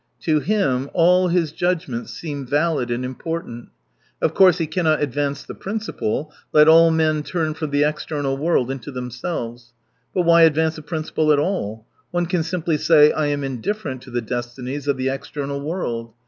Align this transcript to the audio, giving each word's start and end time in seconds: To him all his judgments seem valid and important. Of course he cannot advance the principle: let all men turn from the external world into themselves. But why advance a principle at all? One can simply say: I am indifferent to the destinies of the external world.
To 0.21 0.39
him 0.39 0.89
all 0.95 1.27
his 1.27 1.51
judgments 1.51 2.11
seem 2.11 2.43
valid 2.43 2.89
and 2.89 3.05
important. 3.05 3.69
Of 4.19 4.33
course 4.33 4.57
he 4.57 4.65
cannot 4.65 4.99
advance 4.99 5.43
the 5.43 5.53
principle: 5.53 6.33
let 6.51 6.67
all 6.67 6.89
men 6.89 7.21
turn 7.21 7.53
from 7.53 7.69
the 7.69 7.83
external 7.83 8.35
world 8.35 8.71
into 8.71 8.89
themselves. 8.91 9.73
But 10.11 10.23
why 10.23 10.41
advance 10.41 10.75
a 10.79 10.81
principle 10.81 11.31
at 11.31 11.37
all? 11.37 11.85
One 12.09 12.25
can 12.25 12.41
simply 12.41 12.77
say: 12.79 13.11
I 13.11 13.27
am 13.27 13.43
indifferent 13.43 14.01
to 14.01 14.09
the 14.09 14.21
destinies 14.23 14.87
of 14.87 14.97
the 14.97 15.09
external 15.09 15.61
world. 15.61 16.13